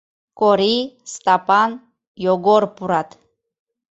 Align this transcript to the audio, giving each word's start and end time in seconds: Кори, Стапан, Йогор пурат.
Кори, 0.39 0.75
Стапан, 1.13 1.71
Йогор 2.25 2.63
пурат. 2.75 3.09